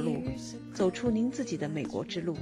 [0.00, 0.22] 路，
[0.74, 2.36] 走出您自己的美国之路。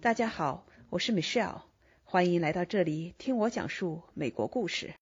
[0.00, 1.62] 大家好，我是 Michelle，
[2.04, 4.94] 欢迎来到这里听我讲述美国故事。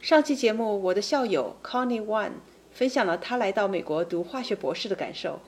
[0.00, 2.32] 上期节目，我的校友 Connie One
[2.70, 5.38] 分享了他来到美国读化学博士的感受。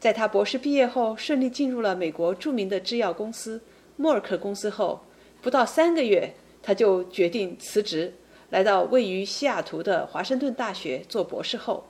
[0.00, 3.62] 在他博士毕业后，顺利进入了美国著名的制药公司
[3.96, 5.00] 默尔克公司后，
[5.40, 8.12] 不到三个月，他就决定辞职，
[8.50, 11.86] 来到位于西雅图的华盛顿大学做博士后。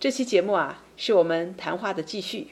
[0.00, 2.48] 这期节目啊，是我们谈话的继续。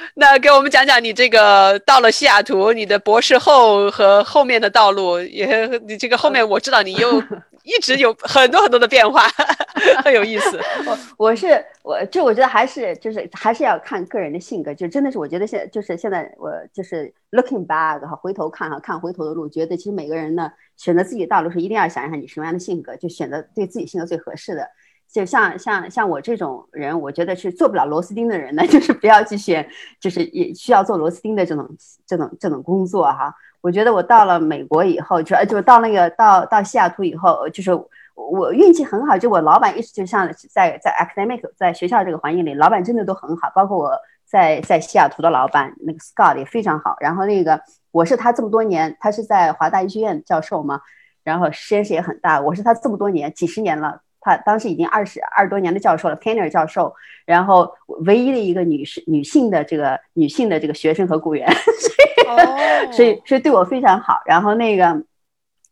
[0.14, 7.22] 那给我们讲讲你这个到了西雅图，你的博士后和后面的道路，也你这个后面我知道你又
[7.64, 9.28] 一直有很多很多的变化，
[10.02, 10.58] 很有意思。
[10.86, 24.66] 我我是我就我觉得还是就是还是要看个人的性格，就真的是我觉得现就是现在我就是 looking back 哈，回头看哈，看回头的路，觉得其实每个人呢选择自己的道路是，一定要想一想你什么样的性格，就选择对自己性格最合适的。
[25.12, 29.68] 就像像像我这种人，我觉得是做不了螺丝钉的人呢， 就是不要去选，
[30.00, 31.68] 就是也需要做螺丝钉的这种
[32.06, 33.34] 这种这种工作哈。
[33.60, 37.70] 我觉得我到了美国以后，就就到那个到到西雅图以后，就是
[38.14, 43.90] 我运气很好，就我老板一直就像在在 academic 在学校这个环境里，老板真的都很好，包括我
[44.24, 46.96] 在在西雅图的老板那个 Scott 也非常好。
[47.00, 50.80] 然后那个我是他这么多年，他是在华大医学院教授嘛，
[51.24, 54.00] 然后实验室也很大，我是他这么多年几十年了。
[54.20, 57.72] 他当时已经二十二十多年的教授了，Kenner 教授，然后
[58.04, 61.50] 唯一的一个女士、女性的这个女性的这个学生和雇员，
[62.92, 64.20] 所以所以对我非常好。
[64.26, 65.02] 然后那个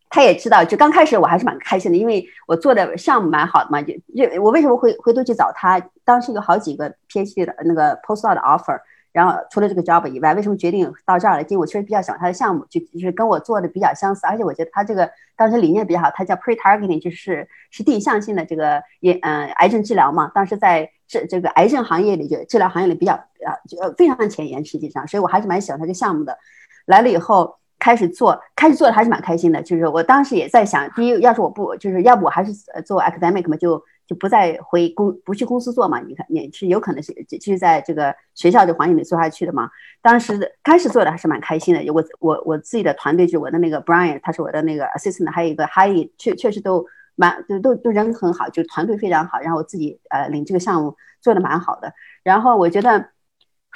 [0.08, 3.82] 他也知道，就刚开始我还是蛮开心的，因为我做的项目蛮好的嘛。
[3.82, 5.80] 就就我为什么会回头去找他？
[6.04, 8.80] 当时有好几个 PhD 的那个 postdoc 的 offer。
[9.18, 11.42] 然后除了这个 job 以外，为什么决定到这儿来？
[11.48, 20.30] 因为我确实比较喜欢他的项目，就就是跟我做的比较相似，而且我觉得他这个当时理念比较好，他叫 pre-targeting，就是是定向性的这个也嗯癌症治疗嘛。
[20.32, 26.38] 当时在这这个癌症行业里，就治疗行业里比较啊就非常前沿，实际上，所以我还是蛮喜欢他这个项目的。
[26.86, 29.60] 来了以后开始做，开始做的还是蛮开心的。
[29.60, 32.52] 就是我当时也在想，第一，要是我不就是要不我还是
[32.86, 33.82] 做 academic 嘛，就。
[34.08, 36.00] 就不再回公不去公司做嘛？
[36.00, 39.68] 你看，你是有可能是就是在这个学校这环境里做下去的嘛？
[40.00, 41.92] 当时开始做的还是蛮开心的。
[41.92, 46.86] 我我我自己的团队就我的那个 Brian，他是我的那个 assistant，还有一个 Hi，确确实都
[47.16, 49.40] 蛮都都都人很好，就团队非常好。
[49.40, 51.92] 然后我自己呃领这个项目做的蛮好的。
[52.22, 53.10] 然后我觉得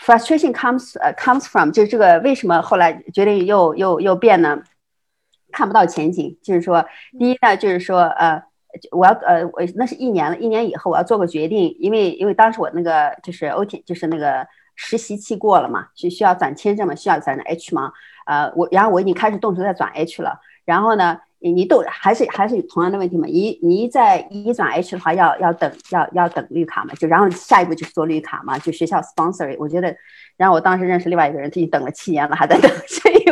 [0.03, 4.63] frustration comes 呃 comes from 就是这个为什么后来决定又又又变呢？
[5.51, 6.87] 看不到前景，就是说
[7.19, 8.43] 第一呢，就是说呃。
[8.91, 14.47] 我要呃，我那是一年了，一年以后我要做个决定，因为因为当时我那个就是 O T 就是那个
[14.77, 17.93] 实习期过了嘛，就需要转签证嘛，需要转 H 嘛，
[18.27, 29.95] 呃，我然后我已经开始动手在转 H 了，然后呢，你你都还是还是同样的问题嘛，你你一在一转 H 的话，要要等要要等绿卡嘛，就然后下一步就是做绿卡嘛，就学校 sponsor，我觉得，
[30.37, 33.25] 然后我当时认识另外一个人，他已经等了七年了，还在等， 所以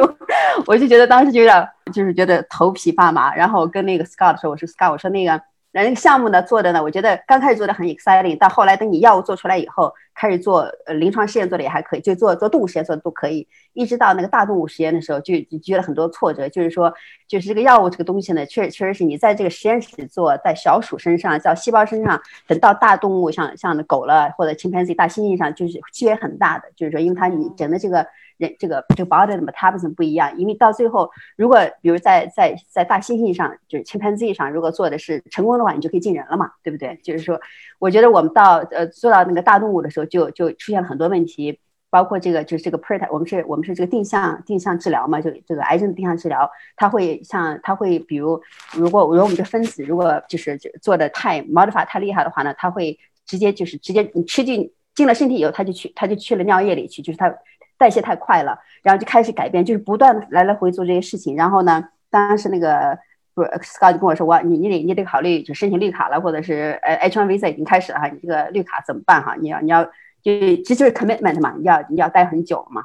[0.67, 5.41] 我就觉得当时就有点就是觉得头皮发麻，然后跟那个 Scott 说，我说 Scott，我说那个。
[5.73, 16.93] 那那个项目呢做的呢，我觉得刚开始做的很 exciting，到后来等你药物做出来以后，开始做呃临床试验做的也还可以，就做做动物实验做的都可以，一直到那个大动物实验的时候，就就觉得很多挫折，就是说，
[17.29, 28.05] 就是这个药物这个东西呢，确确实是你在这个实验室做，在小鼠身上、叫细胞身上，等到大动物像像狗了或者 chimpanzee 大猩猩上，就是区别很大的，就是说，因为它你整的这个。
[28.41, 36.99] 人这个这个 body 的 metabolism 不一样，因为到最后，如果比如在在在大猩猩上，就是 chimpanzee 上，如果做的是成功的话，你就可以进人了嘛，对不对？
[37.05, 37.39] 就是说，
[37.79, 48.41] 我觉得我们到呃做到那个大动物的时候，就就出现了很多问题，包括这个就是这个 pre，我们是我们是这个定向定向治疗嘛，就这个癌症定向治疗，它会像它会比如
[48.73, 57.33] 如果如果我们这分子如果就是做的太 modify 太厉害的话呢，它会直接就是直接你吃进进了身体以后，它就去它就去了尿液里去，就是它。
[57.81, 61.35] 代谢太快了，然后就开始改变，就是不断的来来回做这些事情。
[61.35, 62.99] 然后呢，当时那个
[63.33, 69.35] 不，Scott 就跟我说：“我你你得你得考虑就申请绿卡了，或者是呃 H1 visa 已经开始了哈，你这个绿卡怎么办哈？
[69.41, 69.83] 你要你要
[70.23, 70.31] 就
[70.63, 72.85] 这就是 commitment 嘛，你要你要待很久嘛。”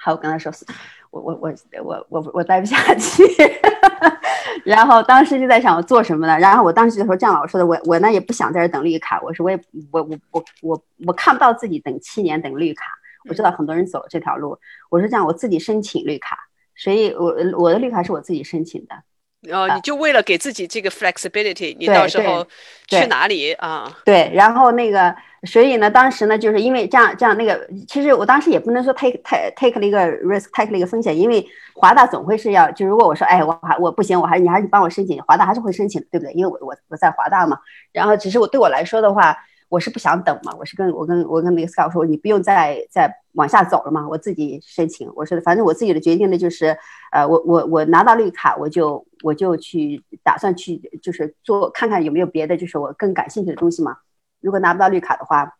[0.00, 0.50] 好，我跟他说
[1.12, 3.22] ：“我我我我我我待不下去。
[4.64, 6.38] ”然后当时就在想我做什么呢？
[6.38, 9.60] 然后我当时就说：“这样，我说的我我呢也不想在这等绿卡，我说我也
[9.90, 12.86] 我我我我我看不到自己等七年等绿卡。”
[13.28, 14.58] 我知道很多人走这条路，
[14.90, 16.38] 我是这样，我自己申请绿卡，
[16.76, 18.94] 所以我我的绿卡是我自己申请的。
[19.52, 22.44] 哦，你就为了给自己这个 flexibility，你到时候
[22.88, 23.88] 去哪里啊？
[24.04, 25.14] 对，然后那个
[25.44, 31.46] 所以呢，当时呢，就是因为这样这样那个，其实我当时也不能说 take take take 了一个 risk，take 了一个风险，因为
[31.76, 36.32] 华大总会是要，就如果我说，哎，我还我不行，我还你还是帮我申请，华大还是会申请，对不对？
[36.32, 37.60] 因为我我我在华大嘛，
[37.92, 39.36] 然后只是我对我来说的话，
[39.68, 46.76] 我是不想等嘛，我是跟我跟我跟那个 Scott 说，你不用再再往下走了嘛，我自己申请，我说反正我自己的决定呢就是，
[47.12, 53.98] 呃，我我我拿到绿卡，我就我就去打算去就是做看看有没有别的就是我更感兴趣的东西嘛。
[54.40, 55.54] 如果拿不到绿卡的话，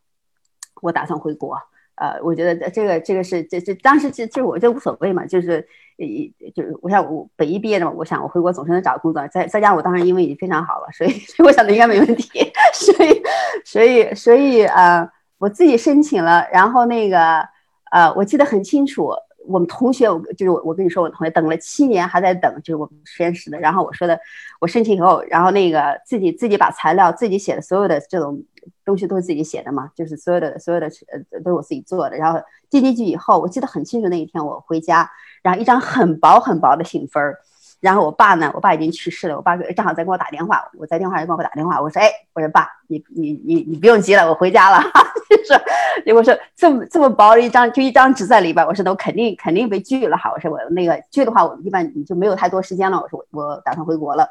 [0.81, 1.59] 我打算回国。
[1.97, 5.67] 呃，我觉得这个这个是这这当时其实我这无所谓嘛，就是
[5.97, 9.27] 一就是我想我北医毕业的嘛，我想我回国总是能找个工作。
[9.27, 12.53] 再再加上我当时英文已经非常好了，所以所以我想的应该没问题。
[12.75, 13.23] 所以
[13.65, 17.47] 所以所以呃，我自己申请了，然后那个
[17.91, 19.12] 呃，我记得很清楚。
[19.47, 23.59] 我们同学，我就是我，我跟你说，我同学等了七年还在等，就是我们实验室的。
[23.59, 24.20] 然后我说的，
[24.61, 28.44] 我申请以后，然后那个自己自己把材料自己写的所有的这种
[28.85, 30.87] 东西都是自己写的嘛，就是所有的所有的
[31.32, 32.17] 呃都是我自己做的。
[32.19, 32.38] 然后
[32.69, 35.11] 进进去以后，我记得很清楚，那一天我回家，
[35.43, 37.38] 然后一张很薄很薄的信封儿。
[37.81, 44.83] 然后我爸呢，我爸已经去世了，我爸正好在给我打电话，我在电话里给我打电话，我说，哎，我说爸，你你你你不用急了，我回家了。
[45.29, 45.61] 就说，
[46.05, 50.33] 结果说这么这么薄的一张，就一张纸在里边，我说那我肯定肯定被拒了哈。
[50.33, 52.99] 我说我那个拒的话，我一般你就没有太多时间了。
[52.99, 54.29] 我说我我打算回国了。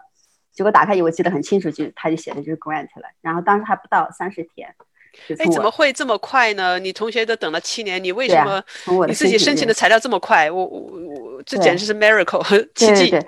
[0.52, 3.08] 结果打开以后，我记得很清楚，就他就写的就是 grant 了。
[3.22, 4.74] 然后当时还不到三十天。
[5.40, 6.80] 哎，怎么会这么快呢？
[6.80, 8.64] 你同学都等了七年，你为什么
[9.08, 10.50] 你自己申请的材料这么快？
[10.50, 12.44] 我我我，这简直是 miracle
[12.76, 13.20] 奇迹。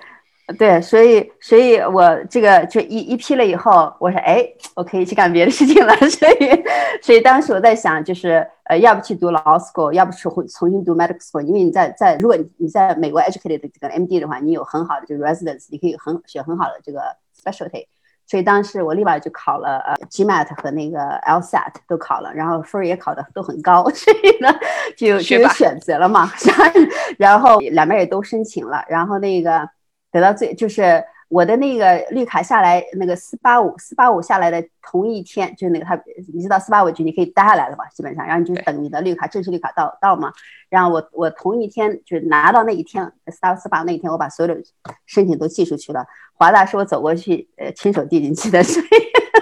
[0.57, 4.43] 对，所以，所以我这个就一一批了以后，我说，哎，
[4.73, 5.95] 我可以去干别的事情了。
[6.09, 6.63] 所以，
[7.03, 16.99] 所以当时我在想，就是呃，要不去读 law school，要不去重重新读 medical school，因为你在在，如果你在美国 educated 这个 MD 的话，你有很好的这个 residence，你可以很学很好的这个
[17.39, 17.85] specialty。
[18.29, 24.53] 所以当时我立马就考了呃 GMAT 和那个 LSAT 都考了，然后分儿也考的都很高， 所以呢
[24.95, 26.31] 就就有选择了嘛。
[27.17, 29.67] 然后两边也都申请了，然后那个。
[30.11, 35.95] 得到最就是我的那个绿卡下来，那个四八五四八五下来的同一天，就是那个他，
[36.33, 40.33] 你知道四八五就你可以待下来了吧，基本上，然后你就等你的绿卡正式绿卡到到嘛。
[40.69, 44.59] 然后我我同一天就是拿到那一天四八四八那一天，我把所有的
[45.05, 46.03] 申请都寄出去了。
[46.33, 48.85] 华大是我走过去呃亲手递进去的，所以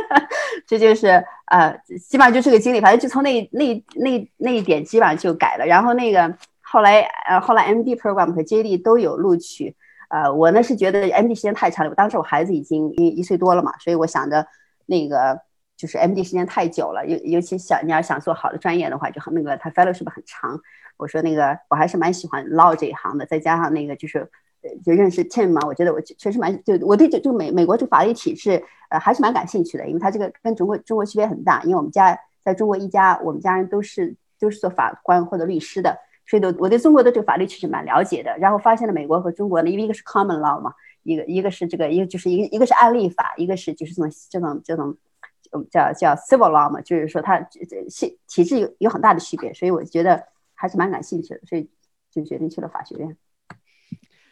[0.67, 1.73] 这就是呃
[2.09, 5.65] 基本上就这个经历，反正就从那那那那一点基本上就改了。
[5.65, 6.99] 然后那个后来
[7.29, 9.73] 呃后来 MD program 和 JD 都有录取。
[10.09, 14.47] 呃，我呢是觉得 MD 时间太长了，我当时我孩子已经一一岁多了嘛，所以我想着
[14.85, 15.39] 那个
[15.75, 20.59] 就是 MD 时间太久了，尤尤其想你要想做好的专业的话，就很那个他 Fellow 是不是很长。
[20.95, 24.19] 我说那个我还是蛮喜欢 law 这一行的，再加上那个就是
[24.61, 35.97] 呃就认识 Tim 嘛，我觉得我确实蛮就我对这就美美国这法律体制呃还是蛮感兴趣的，因为它这个跟中国中国区别很大，因为我们家在中国一家，我们家人都是都是做法官或者律师的。
[36.27, 38.37] 所以，我我对中国的这个法律其实蛮了解的。
[38.37, 43.93] 然后发现了美国和中国呢，因为一个是 common law 嘛，一个一个是这个，一个就是一个一个是案例法，一个是就是
[44.29, 44.97] 这种这种
[45.41, 49.53] 这种叫叫 civil law 嘛，就是说它这这系体制有有很大的区别。
[49.53, 50.21] 所以我觉得
[50.53, 51.69] 还是蛮感兴趣的，所以
[52.11, 53.15] 就决定去了法学院。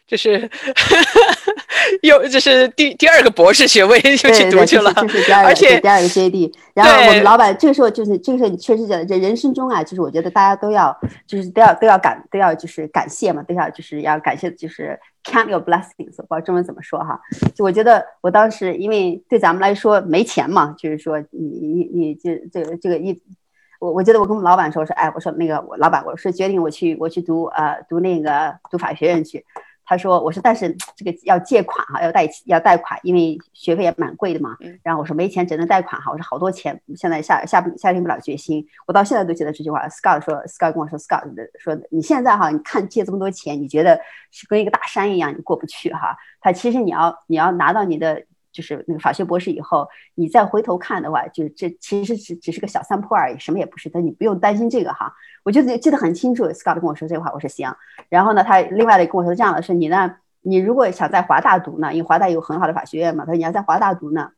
[0.06, 0.50] 这是
[2.02, 6.52] 又就是第第二个博士学位又去读去了，就是第二个，而且第二个 JD。
[6.74, 10.94] 然后我们老板这个时候就是这个时候，你确实觉得这人生中啊，就是我觉得大家都要
[11.26, 17.18] 就是都要都要感都要就是感谢嘛，都要就是要感谢就是 count your blessings，不知道中文怎么说哈。
[17.54, 23.18] 就我觉得我当时因为对咱们来说没钱嘛，就是说你你你这这个这个一
[23.78, 29.44] 我我觉得我跟我们老板说我说哎我说那个我老板我说决定我去我去读呃读那个读法学院去。
[29.86, 34.56] 他说：“我说，但是这个要借款哈，要贷要贷款，因为学费也蛮贵的嘛。
[34.82, 36.10] 然后我说没钱，只能贷款哈。
[36.10, 38.66] 我说好多钱，现在下下不下定不了决心。
[38.86, 39.88] 我到现在都记得这句话。
[39.88, 41.22] Scott 说，Scott 跟我说，Scott
[41.58, 43.98] 说你现在哈，你看借这么多钱，你觉得
[44.32, 46.16] 是跟一个大山一样，你过不去哈。
[46.40, 48.24] 他其实你要你要拿到你的。”
[48.56, 53.90] 就是那个法学博士以后，你再回头看的话，就这其实只只是个小三坡而已，什么也不是。
[53.90, 55.12] 但你不用担心这个哈，
[55.44, 56.46] 我就记得很清楚。
[56.46, 57.70] Scott 跟我说这话，我说行。
[58.08, 64.30] 然后呢，他另外的跟我说这样的，说你呢，你如果想在华大读呢，因为华大有很好的法学院嘛，他说你要在华大读呢，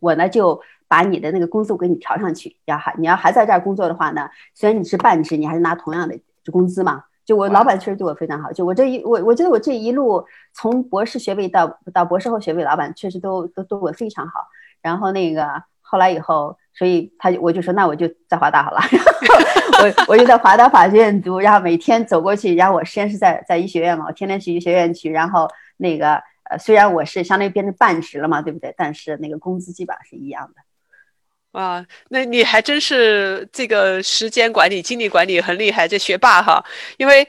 [0.00, 2.56] 我呢就把你的那个工资给你调上去。
[2.64, 6.18] 要还你要还在这儿工作的话呢，虽然你是半职，你还是拿同样的
[6.50, 7.04] 工资嘛。
[7.26, 14.40] 就我老板确实对我非常好，就我这一我我觉得我这一路从博士学位到到博士后学位，老板确实都都对我非常好。
[14.80, 18.78] 然后那个后来以后，所以他我就说那我就在华大好了，
[19.82, 28.72] 我我就在华大法学院读，然后每天走过去，然后我实验室在在医学院嘛，我天天去医学院去，然后那个呃虽然我是相当于变成半职了嘛，对不对？
[28.78, 30.62] 但是那个工资基本上是一样的。
[31.56, 36.62] 啊，那你还真是这个时间管理、精力管理很厉害，这学霸哈。
[36.98, 37.26] 因为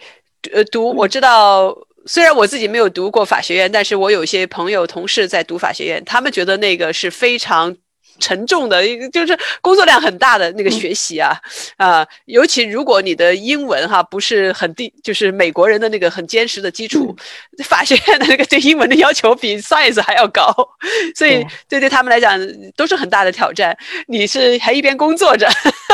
[0.52, 1.74] 呃，读我知道，
[2.06, 7.76] 虽然我自己没有读过法学院，但是我有些朋友、同事在读法学院，他们觉得那个是非常。
[8.20, 11.38] 沉重的，就是工作量很大的那个学习啊，
[11.78, 17.16] 啊，尤其如果你的英文哈不是很地，就是美国人的那个很坚实的基础，
[17.64, 20.54] 法学院的那个对英文的要求比 science 还要高，
[21.16, 22.40] 所以这对他们来讲
[22.76, 23.78] 都是很大的挑战。
[24.08, 25.48] 你是还一边工作着，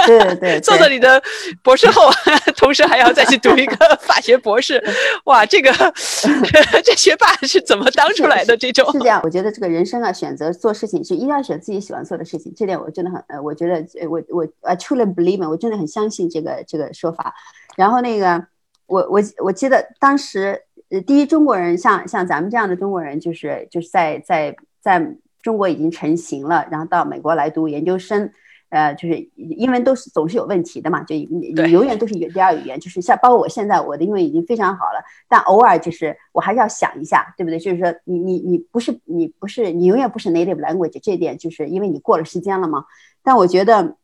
[0.06, 1.22] 对对，做着你的
[1.62, 2.10] 博士后，
[2.56, 4.82] 同时还要再去读一个法学博士，
[5.26, 5.70] 哇，这个
[6.86, 8.56] 这学霸是怎么当出来的？
[8.56, 12.14] 这种是这样，我觉得这个人生啊，选择做事情是一定要选自己喜欢做。
[12.14, 17.34] 做的事情，这点我真的很呃，我觉得我我呃，truly believe，我真的很相信这个这个说法。
[17.76, 18.46] 然后那个，
[18.86, 25.04] 我我我记得当时呃，第一中国人像像咱们这样的中国人，就是就是在在在
[25.42, 28.32] 中国已经成型了，然后到美国来读研究生。
[28.74, 37.60] 呃，就是英文都是总是有问题的嘛，就你你永远都是第二语言，就是像包括我现在我的英文已经非常好了，但偶尔就是我还是要想一下，对不对？
[37.60, 42.86] 就是说你你你不是你不是你永远不是 native language，这点就是因为你过了时间了嘛。
[43.22, 43.96] 但我觉得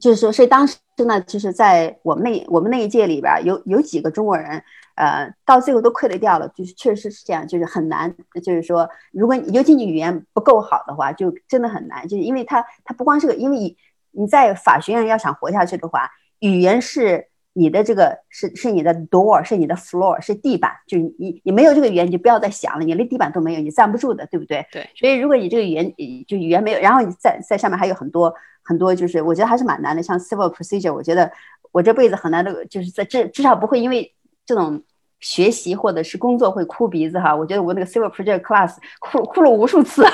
[0.00, 4.62] 就是说，所以当时呢，就是在我们那我们那一届里边有有几个中国人。
[4.98, 8.12] 呃，到最后都溃了掉了，就是确实是这样，就是很难。
[8.42, 12.02] 就是说，如果尤其你语言不够好的话，就真的很难。
[12.08, 13.76] 就是因为它，它不光是个，因为你
[14.10, 20.72] 你在法学院要想活下去的话，语言是你的这个是是你的 door，是你的 floor，是地板。
[20.88, 24.66] 就你你没有这个语言，你就不要再想了，你连地板都没有，你站不住的，对不对？
[24.72, 24.90] 对。
[24.96, 25.94] 所以如果你这个语言
[26.26, 30.02] 就语言没有，然后你在在上面还有很多很多，就是我觉得还是蛮难的。
[30.02, 31.30] 像 civil procedure，我觉得
[31.70, 34.12] 我这辈子很难的，就是在至至少不会因为
[34.48, 34.82] 这种。
[35.20, 40.06] 学习或者是工作会哭鼻子哈，我觉得我那个 civil project class 哭哭了无数次。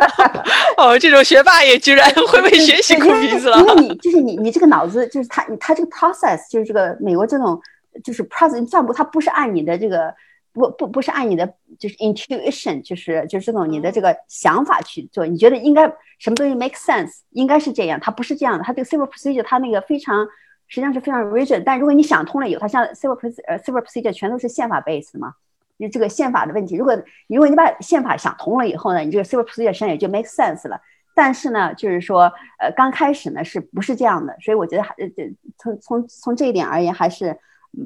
[0.78, 3.58] 哦，这种学霸也居然会为学习哭鼻子了。
[3.58, 7.60] 因为你就是你，你这个脑子就是他，他这个 process 就是这个美国这种
[8.02, 10.14] 就是 process 算不，他不是按你的这个
[10.54, 11.46] 不不不是按你的
[11.78, 15.82] 就是 intuition 就是就是这种你的这个想法去做，你觉得应该
[16.18, 20.26] 什么东西 make sense 应该是这样，他不是这样的，他这个 civil procedure 他那个非常。
[20.72, 25.34] 实际上是非常 rigid，但如果你想通了以后，它像 civil procedure，呃，civil procedure 全都是宪法 base 嘛，
[25.78, 26.76] 就这个宪法的问题。
[26.76, 26.96] 如果
[27.28, 30.80] 如果你把宪法想通了以后呢，你这个 civil procedure 实际上也就 make sense 了。
[31.14, 34.34] 但是呢，就是说，呃，刚开始呢是不是这样的？
[34.40, 37.38] 所以我觉得还这从从从这一点而言，还是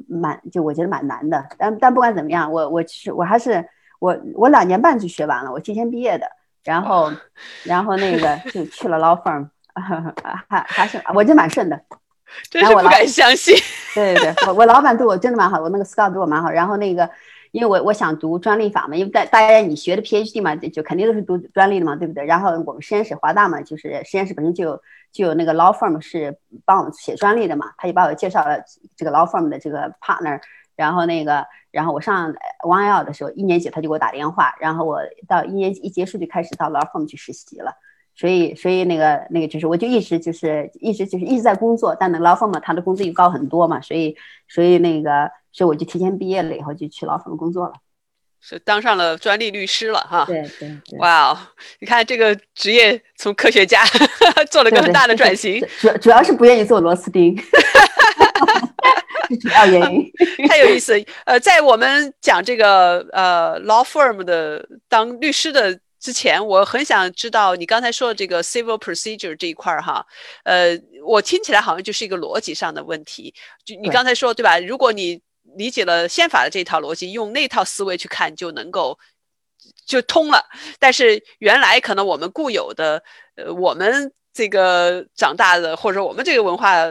[0.07, 1.45] 蛮就我觉得蛮难的。
[1.57, 3.67] 但但不管怎么样，我我其实我还是
[3.99, 6.25] 我我两年半就学完了，我提前毕业的，
[6.63, 7.11] 然后
[7.65, 9.49] 然后那个就去了 law firm，
[10.47, 11.77] 还还是我觉得蛮顺的。
[12.49, 13.55] 真是不敢相信。
[13.95, 16.49] 对对对，我我老板对我真的蛮好，我那个 Scott 对我蛮好。
[16.49, 17.09] 然后那个，
[17.51, 22.25] 因为我我想读专利法嘛，因为大大家你学的 PhD 嘛，就肯定都是读专利的嘛，对不对？
[22.25, 24.81] 然后我们实验室华大嘛，就是实验室本身就有
[25.11, 28.59] 就有那个 law firm 是帮我们写专利的嘛，他就把我介绍了
[28.95, 30.39] 这个 law firm 的这个 partner。
[30.75, 32.31] 然后那个，然后我上
[32.63, 37.71] One L 的时候，一年级他就给我打电话，然后我到一年级一结束就开始到 law firm 去实习了。
[38.19, 47.73] 所以，所以那个那个就是，我就一直就是一直就是一直在工作，但那劳方嘛，他的工资又高很多嘛，所以，所以那个，所以我就提前毕业了以后就去劳方工作了，
[48.41, 50.25] 是当上了专利律师了哈。
[50.25, 50.75] 对对。
[50.97, 51.37] 哇哦，
[51.79, 53.83] 你看这个职业从科学家
[54.49, 57.37] 做了个很大的转型，主主要是不愿意做螺丝钉，
[59.29, 60.11] 是主要原因。
[60.49, 65.79] 太有意思，呃，在我们讲这个呃 law firm 的当律师的。
[66.07, 70.05] 之前我很想知道你刚才说的这个 civil procedure 这一块儿哈，
[70.45, 73.35] 呃，我听起来好像就是一个逻辑上的问题。
[73.65, 74.57] 就你刚才说对吧？
[74.57, 75.21] 如果你
[75.57, 78.97] 理解了宪法的这套逻辑，用那套思维去看就能够
[79.85, 80.45] 就通了。
[80.79, 83.03] 但是原来可能我们固有的，
[83.35, 86.85] 呃，我们这个长大的或者我们这个文化，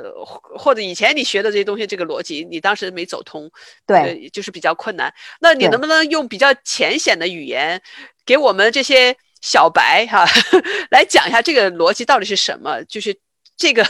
[0.58, 3.48] 或者以前你学的这些东西，这个逻辑你当时没走通，
[3.86, 5.14] 对，就是比较困难。
[5.40, 7.80] 那你能不能用比较浅显的语言？
[8.24, 10.26] 给我们这些小白哈
[10.90, 12.82] 来讲一下这个逻辑到底是什么？
[12.88, 13.16] 就是
[13.56, 13.84] 这个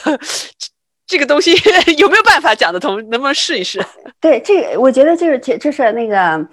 [1.08, 1.52] 这个东西
[1.96, 2.96] 有没有办法讲得通？
[3.08, 3.82] 能不能试一试？
[4.20, 6.46] 对，这个我觉得就是这这是那个，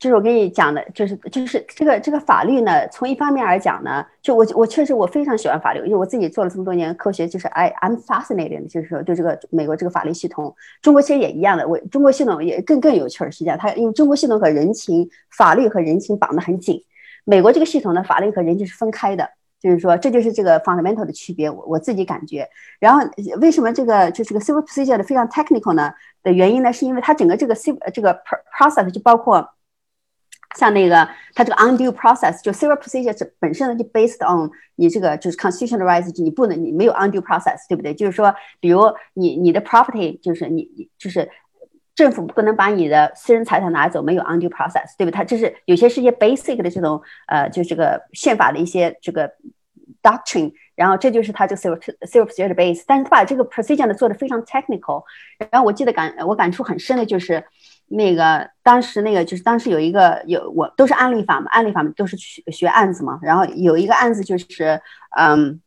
[0.00, 16.82] 就是我跟你讲的，就是就是这个这个法律呢，从一方面来讲呢，就我我确实我非常喜欢法律，因为我自己做了这么多年科学，就是 I I'm fascinated，就是说对这个美国这个法律系统，中国其实也一样的，我中国系统也更更有趣儿，实际上它因为中国系统和人情法律和人情绑得很紧。
[17.24, 19.28] 美国这个系统的法律和人情是分开的，
[19.60, 21.50] 就是说，这就是这个 fundamental 的区别。
[21.50, 23.06] 我我自己感觉，然后
[23.38, 25.92] 为什么这个就是个 civil procedure 的非常 technical 呢？
[26.22, 28.18] 的原因呢，是因为它整个这个 civil 这个
[28.58, 29.46] process 就包括
[30.56, 37.94] 像那个它这个 undue process，就 civil procedure 本身呢就 based on 你这个就是 constitutional rights，你不能你没有 undue process，对不对？
[37.94, 38.82] 就是说，比如
[39.14, 41.30] 你你的 property 就是你你就是
[41.94, 45.12] 政府不能把你的私人财产拿走，没有 undue process，对不对？
[45.12, 49.32] 它这是有些是一些 basic 的这种呃，就这个宪法的一些这个
[50.02, 55.04] doctrine，然后这就是它这个 civil civil procedure base，但是他把这个 procedure 呢做的非常 technical，
[55.38, 57.44] 然后我记得感我感触很深的就是。
[57.92, 63.18] 那个当时那个就是当时有一个有我都是案例法嘛，案例法都是学学案子嘛。
[63.20, 64.80] 然后有一个案子就是，
[65.18, 65.60] 嗯，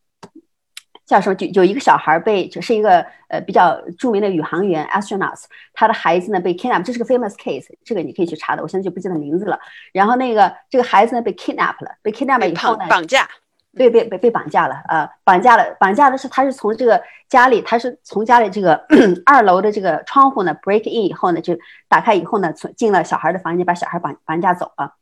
[1.06, 1.36] 叫什么？
[1.36, 9.60] 就有一个小孩被就是一个呃比较著名的宇航员 astronauts，他的孩子呢被 kidnap，这是个 famous case，这个你可以去查的，我现在就不记得名字了。
[9.92, 13.28] 然后那个这个孩子呢被 kidnap 了，被 kidnap 以后呢绑架。
[13.76, 18.76] 被，被被被绑架了，呃，绑架了，绑架的是他是从这个家里，他是从家里这个
[19.26, 21.58] 二楼的这个窗户呢 break in 以后呢，就
[21.90, 24.94] 打开以后呢，从进了小孩的房间，把小孩绑绑架走了。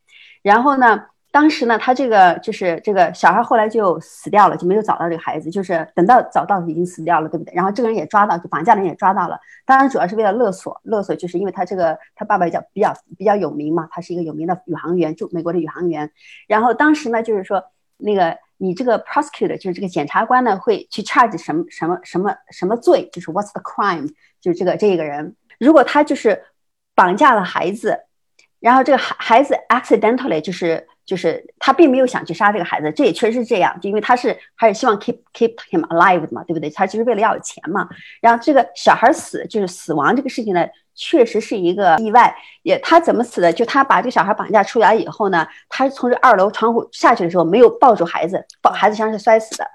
[0.42, 7.54] 然后呢，当时呢，他这个就是这个小孩后来就死掉了，就没有找到这个孩子，就是等到找到已经死掉了，对不对？
[7.54, 9.38] 然后这个人也抓到，就绑架的人也抓到了。
[9.66, 16.10] 当然主要是为了勒索，勒索就是因为他这个他爸爸比较比较比较有名嘛，他是一个有名的宇航员，就美国的宇航员。
[16.48, 17.62] 然后当时呢，就是说
[17.98, 18.38] 那个。
[18.64, 23.10] 你这个 prosecutor 就是这个检察官呢，会去 charge 什么什么什么什么罪？
[23.12, 24.08] 就是 what's the crime？
[24.40, 26.44] 就是这个这个人，如果他就是
[26.94, 28.00] 绑架了孩子，
[28.60, 36.70] 然后这个孩孩子 accidentally 就是就是他并没有想去杀这个孩子，这也确实是这样，就因为他是还是希望 keep keep him alive 的嘛，对不对？
[36.70, 37.90] 他就是为了要有钱嘛。
[38.22, 40.68] 然后这个小孩死就是死亡这个事情呢。
[41.04, 42.32] 确实是一个意外，
[42.62, 43.52] 也他怎么死的？
[43.52, 49.66] 就他把这个小孩绑架出来以后呢，他从这二楼窗户下去的时候没有抱住孩子，抱孩子像是摔死的。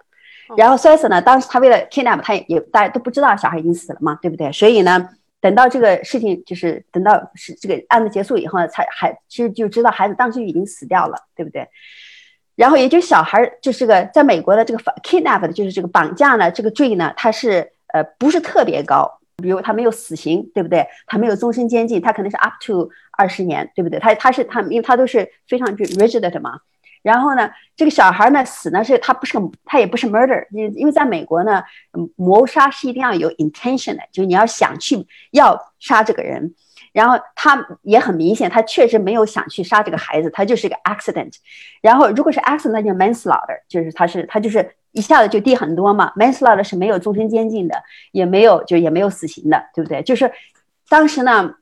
[0.57, 4.53] 然后摔死呢，当时他为了 kidnap，他也也大家都不知道小孩已经死了嘛，对不对？
[4.53, 5.09] 所以呢，
[5.41, 11.67] 等到这个事情就是等到是这个案子结束以后呢，才还其实就知道孩子当时已经死掉了，对不对？
[12.55, 19.16] 然后也就小孩就是个在美国的这个 kidnap 的就是这个绑架呢，这个罪呢，它是呃不是特别高。
[19.43, 20.87] 比如他没有死刑，对不对？
[21.07, 23.99] 他没有终身监禁，他可能是 up to 二十年，对不对？
[23.99, 26.59] 他他是他，因为他都是非常就 rigid 的嘛。
[27.03, 31.63] 然后呢，这个小孩呢死呢是他不是个他也不是 murder，因因为在美国呢，
[32.17, 36.55] 谋杀是一定要有 intention 的，就是你要想去要杀这个人。
[36.97, 41.35] 然后他也很明显，他确实没有想去杀这个孩子，他就是一个 accident。
[41.83, 46.11] 然后如果是 accident，那就 manslaughter，就是他是他就是一下子就低很多嘛。
[46.17, 47.83] manslaughter 是没有终身监禁的，
[48.13, 50.03] 也没有就也没有死刑的，对不对？
[50.03, 50.33] 就是
[50.89, 51.57] 当时呢，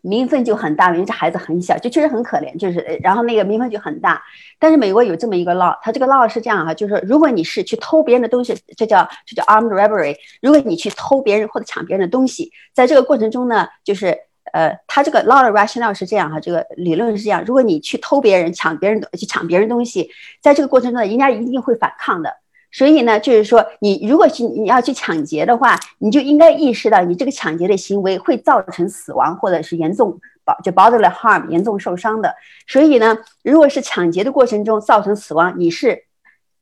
[0.00, 2.58] 民愤就很大，因为这孩子很小，就确实很可怜。
[2.58, 4.22] 就是然后那个民愤就很大。
[4.58, 10.16] 但是美国有这么一个 law，他这个 law 是这样哈，就是如果你是去偷别人的东西，这叫这叫 armed robbery。
[10.40, 14.18] 如果你去偷别人或者抢别人的东西，在这个过程中呢，就是。
[14.52, 22.32] 呃，他这个 law rationale 是这样哈，这个理论是这样：如果你去偷别人、抢别人、去抢别人东西，在这个过程中呢，人家一定会反抗的。
[22.70, 32.34] 所以呢，就是说，你如果去你要去抢劫的话，你就应该意识到，你这个抢劫的行为会造成死亡或者是严重保就 bodily harm 严重受伤的。
[32.66, 36.04] 所以呢，如果是抢劫的过程中造成死亡，你是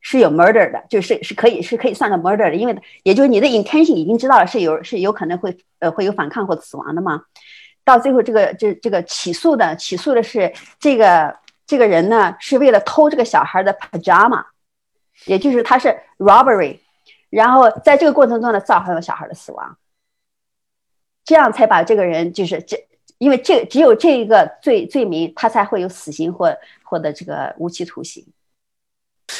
[0.01, 7.23] 是有 murder 的，就是是可以是可以算到 murder 的，因为也就是你的 intention 已经知道了是有是有可能会呃会有反抗或死亡的嘛。
[7.87, 14.45] 到最后，这个这这个起诉的起诉的是这个这个人呢，是为了偷这个小孩的 pajama，
[15.27, 16.81] 也就是他是 robbery，
[17.31, 19.79] 然后在这个过程中呢，造成了小孩的死亡，
[21.25, 22.77] 这样才把这个人就是这，
[23.19, 28.27] 因为这只有这一个罪罪名，他才会有死刑或或者这个无期徒刑。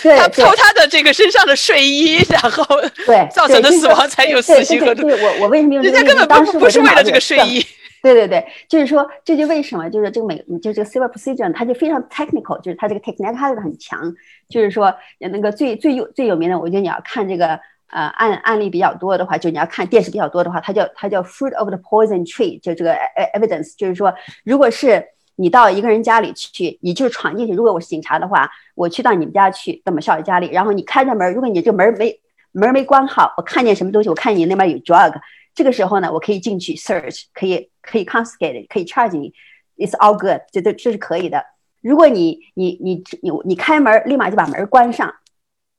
[0.05, 2.65] 对他偷他的这个身上的睡衣，然后
[3.05, 4.95] 对造成的死亡才有死刑和。
[4.95, 7.67] 对，我我为什么用人家根本不不是为了这个睡衣。
[8.03, 14.15] 对对对，就是说，这就为什么就是这个美，就这个 civil procedure，它就非常 technical，就是它这个 technicality 很强。
[14.49, 17.59] 就是说，那个最最有最有名的，我觉得你要看这个
[17.91, 22.95] 呃案案例比较多的话，就你要看电视比较多的话，它叫它叫 fruit of the poison tree，就这个
[23.35, 25.05] evidence，就是说，如果是
[25.35, 32.21] 你到一个人家里去，你就闯进去，如果我是警察的话，我去到你们家去，到我们少爷家里，然后你开着门，如果你这门没
[32.53, 35.13] 门没关好，我看见什么东西，我看你那边有 drug。
[35.57, 39.33] 这个时候呢，我可以进去 search，可以可以 confiscate，可以 charge 你
[39.79, 41.43] ，it's all good，这这这是可以的。
[41.81, 45.13] 如果你你你你你开门，立马就把门关上，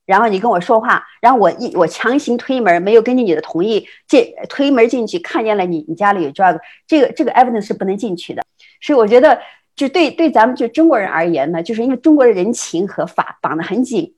[0.07, 8.41] 然后你跟我说话，然后我一我强行推门，没有根据你的同意进推门进去，看见了你你家里有 drug，这个这个 evidence 是不能进去的。
[8.81, 9.39] 所以我觉得，
[9.75, 14.15] 就对对咱们就中国人而言呢，就是因为中国的人情和法绑得很紧。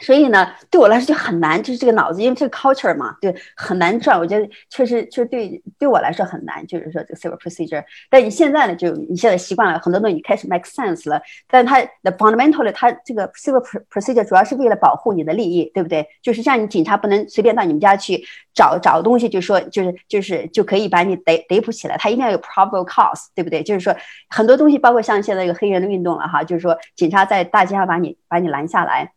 [0.00, 4.18] 所以呢，对我来说就很难，就是这个脑子，因为这个 culture 嘛，对，很难转。
[4.18, 7.84] 我觉得确实，就对对我来说很难，就是说这个 civil procedure。
[8.10, 11.20] 但你现在呢，就你现在习惯了，很多东西开始 make sense 了。
[11.48, 16.06] 但它的 fundamentally，它这个 civil procedure 主要是为了保护你的利益，对不对？
[16.22, 18.24] 就是像你警察不能随便到你们家去
[18.54, 23.62] 找找东西，就说就是就是就可以把你逮逮捕起来，他一定要有 probable cause，对不对？
[23.62, 23.94] 就是说
[24.28, 29.12] 很多东西，包括像现在这个黑人的运动了哈，就是说警察在大街上把你把你拦下来。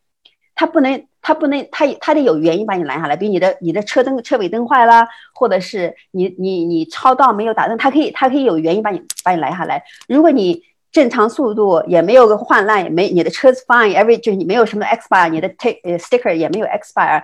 [0.55, 9.83] 他不能，他不能，他他得有原因把你拦下来，比如你的你的车灯车尾灯坏了，或者是你你你超道没有打灯，他可以他可以有原因把你把你拦下来。
[10.07, 17.21] 如果你正常速度也没有个换烂，也没你的车子 fine，every 就是你没有什么 expire，你的 take sticker 也没有 expire，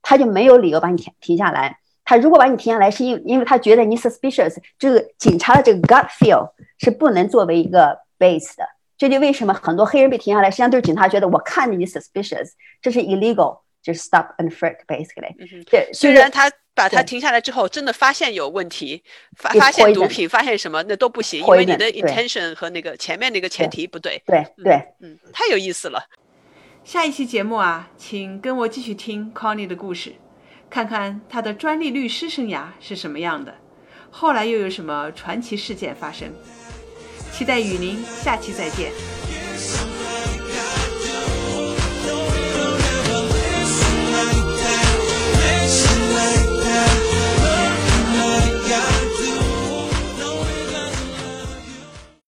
[0.00, 1.78] 他就没有理由把你停停下来。
[2.04, 8.64] 他如果把你停下来，是因因为他觉得你 suspicious，这个警察的这个 gut feel 是不能作为一个 base 的。
[8.98, 12.50] 这就为什么很多黑人被停下来，实际上都是警察觉得我看着你 suspicious，
[12.82, 15.64] 这是 illegal，就是 stop and frisk basically。
[15.70, 19.02] 对，虽然他把他停下来之后，真的发现有问题，
[19.36, 24.20] 发发现毒品，发现什么那都不行，因为你的 intention 和那个前面那个前提不对。
[24.26, 26.02] 对对，嗯，太有意思了。
[26.84, 30.14] 下一期节目啊，请跟我继续听 Connie 的故事，
[30.68, 33.54] 看看他的专利律师生涯是什么样的，
[34.10, 36.32] 后来又有什么传奇事件发生。
[37.32, 39.17] 期待与您下期再见。